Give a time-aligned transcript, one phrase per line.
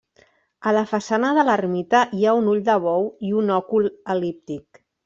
[0.69, 4.87] A la façana de l'ermita hi ha un ull de bou i un òcul el·líptic.